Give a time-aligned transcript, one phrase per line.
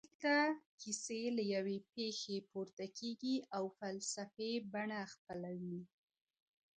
[0.03, 0.35] •دلته
[0.81, 5.81] کيسه له يوې پېښي پورته کيږي او فلسفي بڼه خپلوي..